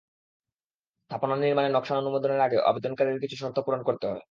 [1.11, 4.19] স্থাপনা নির্মাণের নকশা অনুমোদনের আগে আবেদনকারীদের কিছু শর্ত পূরণ করতে হয়।